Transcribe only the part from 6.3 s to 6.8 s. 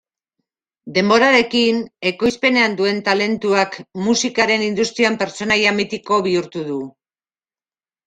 bihurtu